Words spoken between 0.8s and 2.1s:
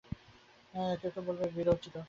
কেউ কেউ বলবে বীরোচিত।